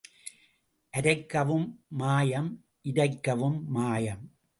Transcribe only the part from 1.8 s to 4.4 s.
மாயம் இரைக்கவும் மாயம்.